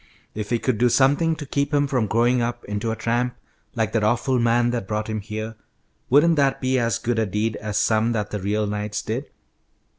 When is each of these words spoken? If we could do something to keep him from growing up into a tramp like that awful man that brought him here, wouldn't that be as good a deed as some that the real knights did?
If 0.33 0.49
we 0.49 0.57
could 0.57 0.79
do 0.79 0.89
something 0.89 1.35
to 1.35 1.45
keep 1.45 1.71
him 1.71 1.85
from 1.85 2.07
growing 2.07 2.41
up 2.41 2.65
into 2.65 2.89
a 2.91 2.95
tramp 2.95 3.37
like 3.75 3.91
that 3.91 4.03
awful 4.03 4.39
man 4.39 4.71
that 4.71 4.87
brought 4.87 5.07
him 5.07 5.21
here, 5.21 5.53
wouldn't 6.09 6.37
that 6.37 6.59
be 6.59 6.79
as 6.79 6.97
good 6.97 7.19
a 7.19 7.27
deed 7.27 7.55
as 7.57 7.77
some 7.77 8.11
that 8.13 8.31
the 8.31 8.39
real 8.39 8.65
knights 8.65 9.03
did? 9.03 9.27